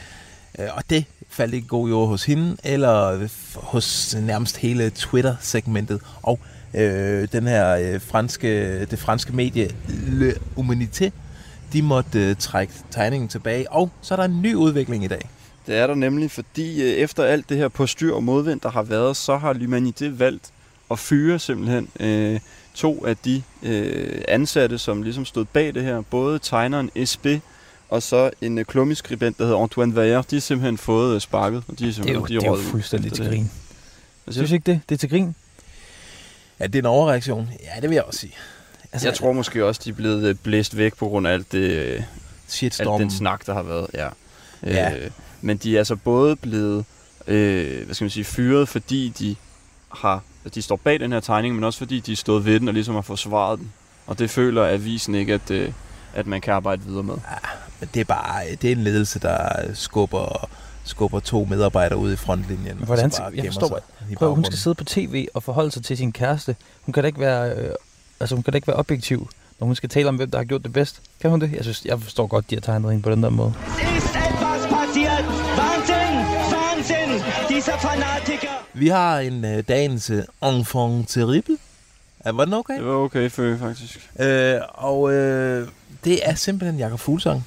[0.58, 6.00] Øh, og det faldt ikke god jord hos hende, eller øh, hos nærmest hele Twitter-segmentet.
[6.22, 6.38] Og
[6.74, 11.10] øh, den her øh, franske, det franske medie Le Humanité,
[11.72, 13.72] de måtte øh, trække tegningen tilbage.
[13.72, 15.28] Og så er der en ny udvikling i dag.
[15.70, 18.70] Det er der nemlig, fordi øh, efter alt det her på styr og modvind, der
[18.70, 20.50] har været, så har L'Humanité valgt
[20.90, 22.40] at fyre simpelthen øh,
[22.74, 26.00] to af de øh, ansatte, som ligesom stod bag det her.
[26.00, 27.26] Både tegneren SB
[27.88, 30.22] og så en øh, klummeskribent, der hedder Antoine Vayer.
[30.22, 32.46] De har simpelthen fået øh, sparket, og de er Det er simpelthen jo, de det
[32.46, 33.30] er jo fuldstændig til det.
[33.32, 33.50] grin.
[34.24, 34.80] Siger Synes ikke det?
[34.88, 35.34] Det er til grin.
[36.60, 37.50] Ja, det er en overreaktion.
[37.64, 38.34] Ja, det vil jeg også sige.
[38.92, 41.52] Altså, jeg tror måske også, de er blevet øh, blæst væk på grund af alt
[41.52, 42.04] det, øh, alt
[42.48, 43.00] Shitstorm.
[43.00, 43.86] den snak, der har været.
[43.94, 44.08] Ja.
[44.66, 44.96] Ja.
[44.96, 46.84] Øh, men de er altså både blevet
[47.26, 49.36] øh, hvad skal man sige, fyret, fordi de
[49.94, 50.22] har
[50.54, 52.74] de står bag den her tegning, men også fordi de er stået ved den og
[52.74, 53.72] ligesom har forsvaret den.
[54.06, 55.72] Og det føler avisen ikke, at, øh,
[56.14, 57.14] at man kan arbejde videre med.
[57.80, 60.48] Men det er bare det er en ledelse, der skubber,
[60.84, 62.78] skubber to medarbejdere ud i frontlinjen.
[62.80, 63.68] og Hvordan, bare jeg forstår,
[64.08, 66.56] sig prøv, hun skal sidde på tv og forholde sig til sin kæreste.
[66.82, 67.70] Hun kan da ikke være, øh,
[68.20, 69.28] altså hun kan da ikke være objektiv,
[69.60, 71.00] når hun skal tale om, hvem der har gjort det bedst.
[71.20, 71.52] Kan hun det?
[71.52, 73.54] Jeg synes, jeg forstår godt, de har tegnet hende på den der måde.
[73.96, 74.19] Es
[77.94, 78.48] fanatiker!
[78.74, 81.56] Vi har en øh, dagens øh, enfant terrible.
[82.20, 82.74] Er var den okay?
[82.74, 84.10] Det var okay før, faktisk.
[84.20, 85.68] Øh, og øh,
[86.04, 87.46] det er simpelthen Jakob Fuglsang.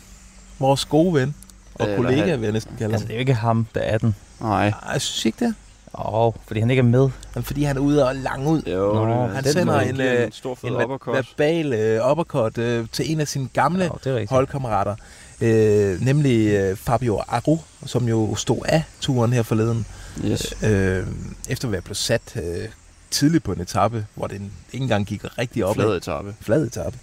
[0.59, 1.35] Vores gode ven.
[1.75, 3.97] Og Eller kollega, vil jeg næsten kalde Altså, det er jo ikke ham, der er
[3.97, 4.15] den.
[4.41, 4.73] Nej.
[4.93, 5.55] Jeg synes ikke det.
[5.97, 7.09] Åh, oh, fordi han ikke er med.
[7.35, 8.61] Men fordi han er ude og lang ud.
[8.67, 11.15] Jo, Nå, det, Han sender en, giver øh, en stor fed en ver- uppercut.
[11.15, 14.29] verbal øh, uppercut øh, til en af sine gamle Ja, rigtigt.
[14.29, 14.95] holdkammerater.
[15.43, 19.85] Øh, nemlig øh, Fabio Aru, som jo stod af turen her forleden.
[20.25, 20.53] Yes.
[20.63, 21.07] Øh,
[21.49, 22.69] efter at være blevet sat øh,
[23.11, 25.75] tidligt på en etape, hvor den ikke engang gik rigtig op.
[25.75, 26.35] Flad etape.
[26.41, 26.97] Flad etape.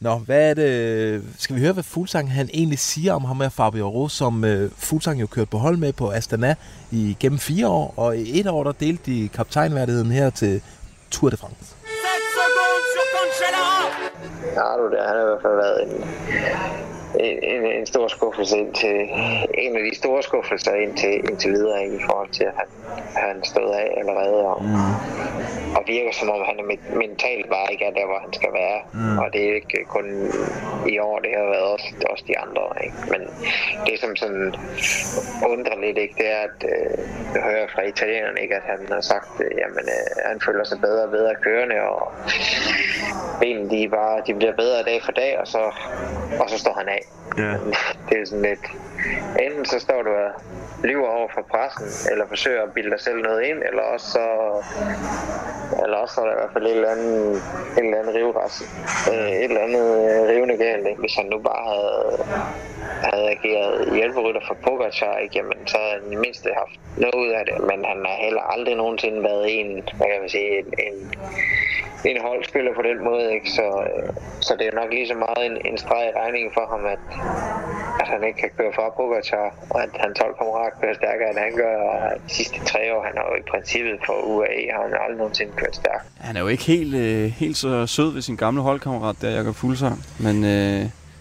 [0.00, 1.22] Nå, hvad er det?
[1.38, 4.70] Skal vi høre, hvad Fuglsang han egentlig siger om ham med Fabio Aru, som øh,
[4.76, 6.54] Fuglsang jo kørte på hold med på Astana
[6.90, 10.62] i gennem fire år, og i et år der delte de kaptajnværdigheden her til
[11.10, 11.64] Tour de France.
[11.64, 11.74] 7
[12.38, 13.82] secondes sur Cancellara!
[14.56, 18.96] Ja, du der, han har i hvert fald været en, en, en, stor skuffelse indtil,
[19.54, 22.68] en af de store skuffelser indtil, indtil videre ikke, i forhold til, at han,
[23.26, 25.76] han stod af allerede og, mm.
[25.76, 28.52] og virker som om, han er men- mentalt bare ikke er der, hvor han skal
[28.52, 28.78] være.
[28.92, 29.18] Mm.
[29.18, 30.06] Og det er ikke kun
[30.88, 32.62] i år, det har været også, også de andre.
[32.84, 32.96] Ikke?
[33.12, 33.20] Men
[33.86, 34.54] det som sådan
[35.52, 36.98] undrer lidt, ikke, det er, at øh,
[37.34, 40.78] jeg hører fra italienerne, ikke, at han har sagt, øh, jamen, øh, han føler sig
[40.80, 42.12] bedre og bedre kørende, og
[43.40, 45.58] benene de, bare, de bliver bedre dag for dag, og så,
[46.40, 47.02] og så står han af.
[47.38, 47.52] Ja.
[48.08, 48.66] Det er sådan lidt,
[49.40, 50.30] enten så står du og
[50.84, 54.26] lyver over for pressen, eller forsøger at bilde dig selv noget ind, eller også så,
[55.84, 57.42] eller også så er der i hvert fald et eller andet,
[57.78, 58.56] et eller andet rivras,
[59.12, 61.00] øh, et eller andet øh, rivende galt, ikke?
[61.00, 62.24] hvis han nu bare havde,
[63.02, 65.34] havde ageret hjælperytter for Pogacar, ikke?
[65.38, 68.16] Jamen, så havde han i det mindste haft noget ud af det, men han har
[68.26, 70.96] heller aldrig nogensinde været en, hvad kan man sige, en, en
[72.04, 73.50] en holdspiller på den måde, ikke?
[73.58, 74.08] Så, øh,
[74.46, 77.02] så det er nok lige så meget en, en streg i regningen for ham, at,
[78.00, 81.52] at han ikke kan køre fra Pogacar, og at hans holdkammerat kører stærkere, end han
[81.62, 84.94] gør, og de sidste tre år, han har jo i princippet for UAE, har han
[85.04, 86.04] aldrig nogensinde kørt stærkt.
[86.28, 89.54] Han er jo ikke helt, øh, helt så sød ved sin gamle holdkammerat, der Jakob
[89.54, 89.96] Fuglsang.
[90.20, 90.80] Men øh,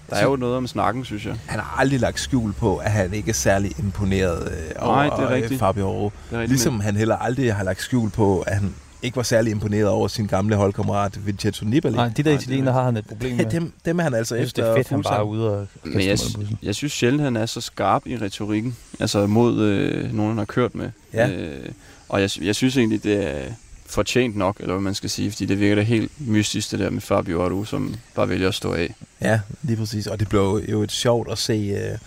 [0.09, 1.35] der er jo noget om snakken, synes jeg.
[1.47, 5.03] Han har aldrig lagt skjul på, at han ikke er særlig imponeret øh, over Nej,
[5.05, 5.59] det er øh, rigtigt.
[5.59, 9.23] Fabio rigtigt, Ligesom men- han heller aldrig har lagt skjul på, at han ikke var
[9.23, 11.95] særlig imponeret over sin gamle holdkammerat Vincenzo Nibali.
[11.95, 13.45] Nej, de der italienere har han et problem med.
[13.45, 16.07] dem, dem er han altså efter det er fedt, han bare er ude og Men
[16.07, 16.19] jeg,
[16.63, 18.75] jeg synes sjældent, han er så skarp i retorikken.
[18.99, 20.89] Altså mod øh, nogen, han har kørt med.
[21.13, 21.29] Ja.
[21.29, 21.69] Øh,
[22.09, 23.41] og jeg, jeg synes egentlig, det er
[23.85, 25.31] fortjent nok, eller hvad man skal sige.
[25.31, 28.55] Fordi det virker da helt mystisk, det der med Fabio Aru, som bare vælger at
[28.55, 28.95] stå af.
[29.21, 30.07] Ja, lige præcis.
[30.07, 31.97] Og det blev jo et sjovt at se øh,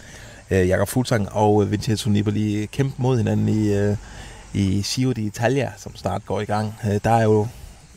[0.59, 3.97] øh, Jakob Fuglsang og øh, Vincenzo Nibali kæmpe mod hinanden i, øh,
[4.55, 6.75] i Giro d'Italia, som snart går i gang.
[6.85, 7.47] Øh, der er jo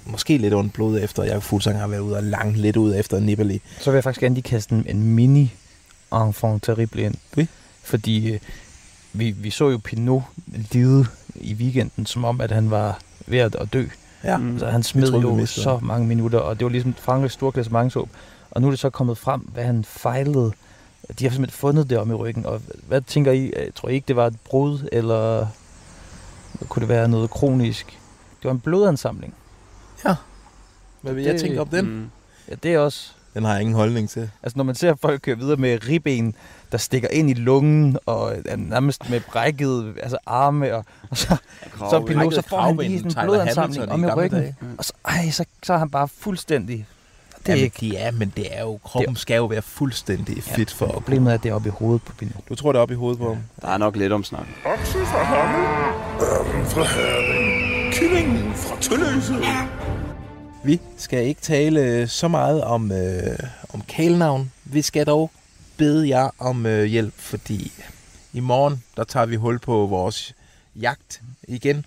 [0.06, 2.96] måske lidt ondt blod efter, at Jakob Fuglsang har været ude og langt lidt ud
[2.96, 3.62] efter Nibali.
[3.80, 5.54] Så vil jeg faktisk gerne lige kaste en, en mini
[6.14, 7.16] enfant terrible ind.
[7.38, 7.48] Oui.
[7.84, 8.40] Fordi øh,
[9.14, 10.24] vi, vi så jo Pinot
[10.72, 13.86] lide i weekenden, som om, at han var ved at, dø.
[14.24, 14.38] Ja.
[14.38, 14.60] Mm.
[14.60, 17.52] Så han smed troede, vi jo så mange minutter, og det var ligesom Frankrigs store
[17.52, 18.10] klassementshåb.
[18.52, 20.52] Og nu er det så kommet frem, hvad han fejlede.
[21.20, 22.46] De har simpelthen fundet det om i ryggen.
[22.46, 23.54] Og hvad tænker I?
[23.58, 25.48] Jeg tror I ikke, det var et brud, eller
[26.70, 27.86] kunne det være noget kronisk?
[28.42, 29.34] Det var en blodansamling.
[30.06, 30.16] Ja.
[31.02, 31.86] Hvad vil jeg Det- tænke om den?
[31.86, 32.10] Mm.
[32.50, 33.12] Ja, det er også...
[33.34, 34.30] Den har jeg ingen holdning til.
[34.44, 36.36] Altså, når man ser folk køre videre med ribben,
[36.72, 41.36] der stikker ind i lungen, og er nærmest med brækket altså arme, og, og så,
[41.78, 44.40] så er Pinot, så får han lige sådan en blodansamling om i ryggen.
[44.40, 44.56] dage.
[44.78, 46.88] Og så, ej, så, så er han bare fuldstændig...
[47.38, 47.80] Det Det er ja, ikke...
[47.90, 51.30] men, er, men det er jo, kroppen skal jo være fuldstændig fit for at Problemet
[51.32, 52.50] er, at det er oppe i hovedet på Pinot.
[52.50, 53.38] Du tror, det er oppe i hovedet på ham?
[53.62, 54.46] Der er nok lidt om snak.
[54.66, 59.34] Okse fra Hammel, ørnen fra Herning, kyllingen fra Tølløse.
[60.64, 63.40] Vi skal ikke tale så meget om, øh,
[63.74, 64.52] om kælenavn.
[64.64, 65.32] Vi skal dog
[65.78, 67.72] bede jer om øh, hjælp, fordi
[68.34, 70.36] i morgen, der tager vi hul på vores
[70.76, 71.86] jagt igen.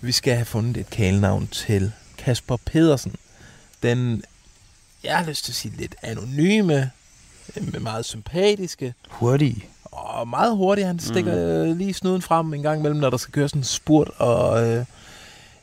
[0.00, 3.14] Vi skal have fundet et kælenavn til Kasper Pedersen.
[3.82, 4.22] Den,
[5.04, 6.90] jeg har lyst til at sige lidt anonyme,
[7.56, 8.94] øh, med meget sympatiske.
[9.08, 9.64] Hurtige.
[10.10, 10.86] Og meget hurtigt.
[10.86, 11.78] Han stikker mm.
[11.78, 14.10] lige snuden frem en gang imellem, når der skal køre sådan en spurt.
[14.16, 14.84] Og øh,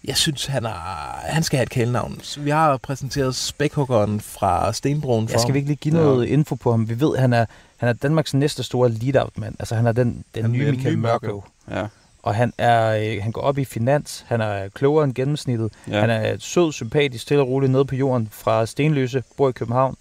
[0.04, 2.20] jeg synes, han, er, han skal have et kælenavn.
[2.24, 5.54] Så vi har præsenteret spækhuggeren fra Stenbroen for Jeg skal ham.
[5.54, 6.34] vi ikke lige give noget ja.
[6.34, 6.90] info på ham?
[6.90, 7.46] Vi ved, han er,
[7.78, 9.56] han er Danmarks næste store lead-out-mand.
[9.60, 11.44] Altså, han er den, den Han nye er Michael Mørkøv.
[11.72, 11.86] Ja.
[12.24, 14.26] Og han, er, øh, han går op i finans.
[14.28, 15.72] Han er klogere end gennemsnittet.
[15.88, 16.00] Ja.
[16.00, 19.96] Han er sød, sympatisk, stille og roligt nede på jorden fra Stenløse, bor i København.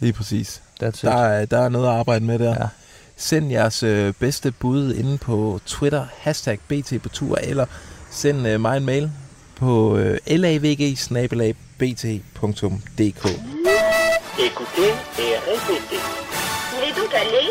[0.00, 0.62] Lige præcis.
[0.82, 1.02] That's it.
[1.02, 2.50] Der er, der er noget at arbejde med der.
[2.50, 2.66] Ja.
[3.16, 7.66] Send jeres øh, bedste bud inde på Twitter, hashtag BT på tur, eller
[8.10, 9.10] send øh, mig en mail
[9.54, 13.26] på øh, lavg bt.dk.
[14.38, 16.26] Écoutez et répétez.
[16.96, 17.46] Donc allé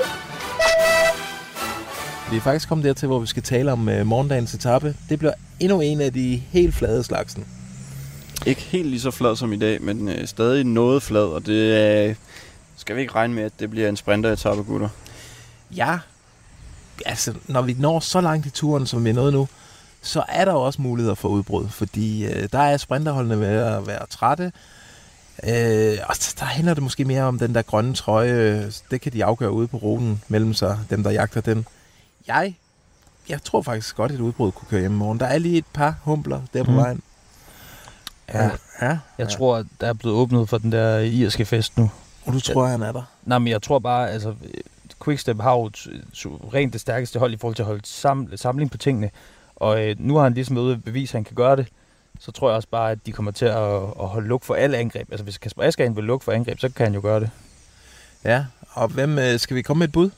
[2.32, 4.96] Vi er faktisk kommet dertil, hvor vi skal tale om uh, morgendagens etape.
[5.10, 7.46] Det bliver endnu en af de helt flade slagsen.
[8.46, 11.78] Ikke helt lige så flad som i dag, men øh, stadig noget flad, og det
[11.78, 12.14] er...
[12.78, 14.90] Skal vi ikke regne med, at det bliver en sprinter-etappe, gutter?
[15.76, 16.00] Ja,
[17.06, 19.48] altså når vi når så langt i turen, som vi er nået nu,
[20.02, 24.08] så er der også muligheder for udbrud, fordi øh, der er sprinterholdene ved at være
[24.10, 24.44] trætte,
[25.44, 29.26] øh, og der handler det måske mere om den der grønne trøje, det kan de
[29.26, 31.66] afgøre ude på ruten mellem sig, dem der jagter den.
[32.28, 32.56] Jeg,
[33.30, 35.20] jeg tror faktisk godt, at et udbrud kunne køre hjem i morgen.
[35.20, 36.78] Der er lige et par humpler der på Mm.
[36.78, 37.02] vejen.
[38.34, 38.44] Ja.
[38.44, 38.50] ja.
[38.82, 39.26] Jeg Ja.
[39.26, 41.92] tror, at der er blevet åbnet for den der irske fest nu.
[42.26, 43.04] Og du tror, han er der?
[43.24, 44.34] Nej, men jeg tror bare, altså,
[45.04, 48.72] Quickstep har jo t- suverænt det stærkeste hold i forhold til at holde sam- samling
[48.72, 49.10] på tingene.
[49.56, 51.68] Og øh, nu har han ligesom ude at bevise, at han kan gøre det.
[52.20, 54.78] Så tror jeg også bare, at de kommer til at, at holde luk for alle
[54.78, 55.08] angreb.
[55.12, 57.30] Altså, hvis Kasper Askren vil lukke for angreb, så kan han jo gøre det.
[58.24, 60.10] Ja, og hvem øh, skal vi komme med et bud?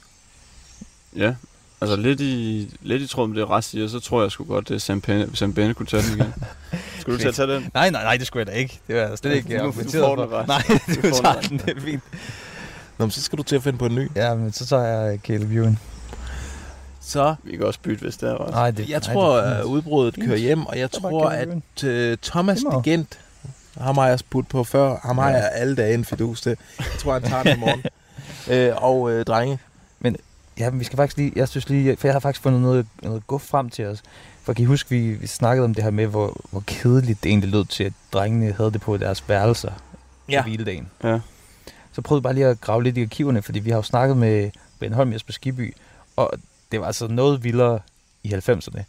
[1.16, 1.36] Ja,
[1.82, 4.72] altså lidt i, lidt i tråd med det, Rast siger, så tror jeg sgu godt,
[4.72, 6.34] at Sam Benne, Sam Benne kunne tage den igen.
[7.00, 7.72] Skulle du til at tage den?
[7.74, 8.80] Nej, nej, nej, det skulle jeg da ikke.
[8.88, 10.16] Det var jeg slet ikke Du- du får for.
[10.38, 10.48] den.
[10.48, 10.62] Nej,
[10.96, 12.04] Du du, tager den, det er fint.
[12.98, 14.10] Nå, men så skal du til at finde på en ny.
[14.16, 15.80] Ja, men så tager jeg Caleb Ewan.
[17.02, 18.52] Så Vi kan også bytte, hvis det er Rast.
[18.54, 19.66] Nej, det, jeg nej, tror, det at fint.
[19.66, 20.28] udbruddet Fint.
[20.28, 21.48] kører hjem, og jeg tror, at
[21.84, 23.20] uh, Thomas Det må- Digent,
[23.78, 25.36] ham har jeg spurgt på før, ham har Ja.
[25.38, 26.58] jeg alle dage en fidus til.
[26.80, 27.84] Jeg tror, han tager den i morgen.
[28.54, 29.60] øh, og øh, drenge,
[30.60, 32.88] Ja, men vi skal faktisk lige, jeg synes lige, for jeg har faktisk fundet noget,
[33.04, 34.02] noget guf frem til os.
[34.44, 37.30] For kan I huske, vi, vi snakkede om det her med, hvor, hvor kedeligt det
[37.30, 39.72] egentlig lød til, at drengene havde det på deres værelser
[40.30, 40.42] ja.
[40.42, 40.88] på hviledagen.
[41.04, 41.20] Ja.
[41.98, 44.18] Så prøvede jeg bare lige at grave lidt i arkiverne, fordi vi har jo snakket
[44.18, 45.76] med Ben Holm Jesper Skiby,
[46.16, 46.34] og
[46.72, 47.80] det var altså noget vildere
[48.24, 48.82] i 90'erne.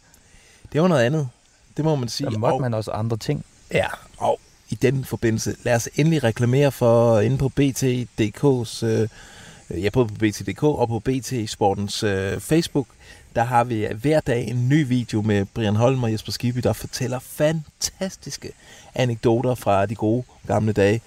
[0.73, 1.29] det var noget andet.
[1.77, 2.29] Det må man sige.
[2.29, 3.45] Der måtte og, man også andre ting.
[3.73, 3.85] Ja,
[4.17, 9.09] og i den forbindelse, lad os endelig reklamere for inde på BT.dk's, øh,
[9.83, 12.87] ja, både på BT.dk og på BT Sportens øh, Facebook,
[13.35, 16.73] der har vi hver dag en ny video med Brian Holm og Jesper Skibby, der
[16.73, 18.51] fortæller fantastiske
[18.95, 21.01] anekdoter fra de gode gamle dage.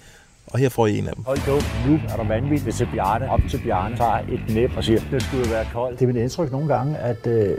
[0.53, 1.23] Og her får I en af dem.
[1.23, 4.83] Hold op, nu er der vanvittigt, hvis Bjarne op til Bjarne tager et næb og
[4.83, 5.99] siger, det skulle være koldt.
[5.99, 7.57] Det er mit indtryk nogle gange, at øh,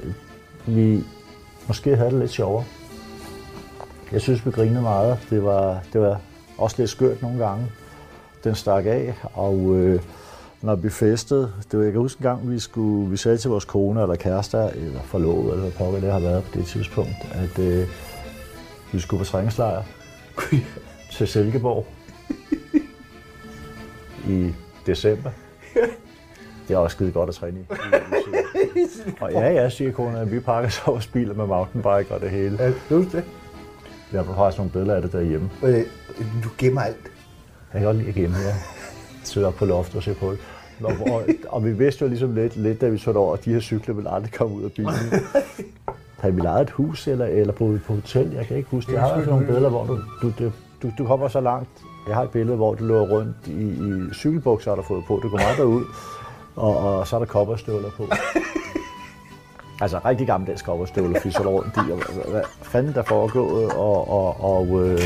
[0.66, 1.00] vi
[1.68, 2.64] måske havde det lidt sjovere.
[4.12, 5.18] Jeg synes, vi grinede meget.
[5.30, 6.20] Det var, det var
[6.58, 7.66] også lidt skørt nogle gange.
[8.44, 10.00] Den stak af, og øh,
[10.62, 13.50] når vi festede, det var, jeg kan huske en gang, vi, skulle, vi sagde til
[13.50, 17.16] vores kone eller kærester, eller forlovet, eller hvad pokker det har været på det tidspunkt,
[17.32, 17.88] at øh,
[18.92, 19.82] vi skulle på træningslejr
[21.12, 21.86] til Silkeborg
[24.28, 24.54] i
[24.86, 25.30] december.
[26.68, 27.64] Det er også skide godt at træne i.
[29.20, 32.30] Og ja, ja, siger konen, at vi pakker så vores biler med mountainbike og det
[32.30, 32.56] hele.
[32.62, 33.24] Ja, du det?
[34.12, 35.50] Jeg har faktisk nogle billeder af det derhjemme.
[35.62, 35.84] Øh,
[36.44, 37.10] du gemmer alt.
[37.72, 38.54] Jeg kan godt lide at gemme, ja.
[39.24, 40.38] Sidde op på loftet og se på det.
[40.80, 43.52] Nå, og, og, vi vidste jo ligesom lidt, lidt da vi det over, at de
[43.52, 44.92] her cykler ville aldrig komme ud af bilen.
[46.20, 48.32] Havde vi lejet et hus, eller, eller vi på hotel?
[48.32, 48.92] Jeg kan ikke huske.
[48.92, 51.68] Jeg har også nogle billeder, hvor du, du, du, du, du kommer så langt.
[52.08, 55.20] Jeg har et billede, hvor du løber rundt i, i cykelbukser, har du fået på.
[55.22, 55.84] Du kommer aldrig ud,
[56.56, 58.06] og, og så er der kopperstøvler på.
[59.80, 61.92] Altså rigtig gammeldags kopperstøvler, fordi så er der rundt i.
[61.92, 65.00] Og, hvad, hvad fanden der er foregået, og, og, og øh,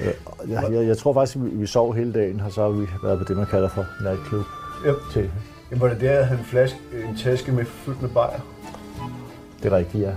[0.00, 0.14] øh,
[0.48, 2.86] jeg, jeg, jeg, tror faktisk, at vi, vi sov hele dagen, og så har vi
[3.02, 4.44] været på det, man kalder for natklub.
[4.84, 4.92] Ja.
[5.12, 5.30] Til.
[5.70, 6.78] Jamen, var det der, jeg havde en, flaske,
[7.08, 8.40] en taske med fyldt med bajer?
[9.62, 10.12] Det er rigtigt, ja.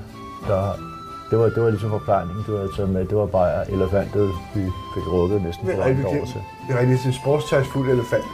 [0.47, 0.94] Der,
[1.29, 3.05] det, var, det var ligesom forplejningen, du havde taget med.
[3.05, 4.61] Det var bare elefantet, vi
[4.93, 6.41] fik rukket næsten Det for er rigtig, langt over til.
[6.67, 8.25] det er rigtig til en sportstags fuld elefant.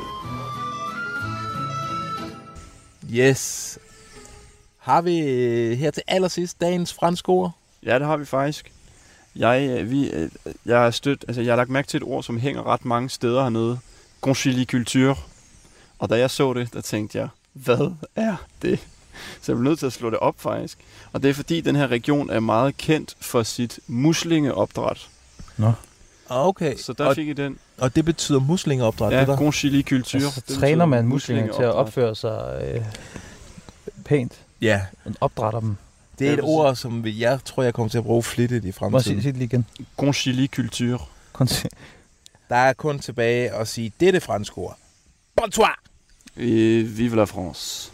[3.12, 3.77] Yes.
[4.77, 7.51] Har vi øh, her til allersidst dagens franske ord?
[7.86, 8.71] Ja, det har vi faktisk.
[9.36, 10.30] Jeg, øh, vi, øh,
[10.65, 13.10] jeg, har stødt, altså, jeg har lagt mærke til et ord, som hænger ret mange
[13.10, 13.80] steder hernede.
[14.21, 15.15] Conciliculture.
[15.99, 18.88] Og da jeg så det, der tænkte jeg, hvad er det?
[19.41, 20.77] Så jeg blev nødt til at slå det op faktisk.
[21.13, 25.07] Og det er fordi, den her region er meget kendt for sit muslingeopdræt.
[25.57, 25.67] Nå.
[26.29, 26.77] Ah, Okay.
[26.77, 27.57] Så der og, fik I den.
[27.77, 29.38] og det betyder muslingeopdræt, Ja, det der?
[29.38, 30.23] conciliculture.
[30.23, 32.81] Altså, Det træner betyder man muslinger til at opføre sig øh,
[34.05, 34.34] pænt.
[34.62, 34.81] Ja.
[35.05, 35.75] Man opdrætter dem.
[36.19, 38.67] Det er et ord, som jeg tror, jeg kommer til at bruge flittigt i Må
[38.67, 38.79] jeg sige,
[39.15, 39.17] fremtiden.
[39.23, 39.65] det lige igen?
[39.97, 40.99] Conciliculture.
[41.41, 41.67] Konti-
[42.49, 44.77] Der er kun tilbage at sige, det er det franske ord.
[45.36, 45.79] Bonsoir!
[46.38, 47.91] Et vive la France.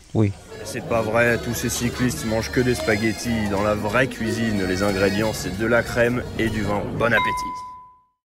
[0.63, 3.49] C'est pas vrai, tous ces cyclistes mangent que des spaghettis.
[3.49, 6.81] Dans la vraie cuisine, les ingrédients, c'est de la crème et du vin.
[6.97, 7.66] Bon appétit.